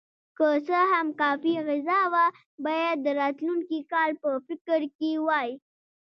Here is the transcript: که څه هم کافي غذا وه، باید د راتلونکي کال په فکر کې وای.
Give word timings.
که 0.37 0.47
څه 0.67 0.79
هم 0.91 1.07
کافي 1.21 1.53
غذا 1.67 1.99
وه، 2.13 2.25
باید 2.65 2.97
د 3.03 3.07
راتلونکي 3.21 3.79
کال 3.93 4.11
په 4.21 4.29
فکر 4.47 4.81
کې 4.97 5.11
وای. 5.27 5.49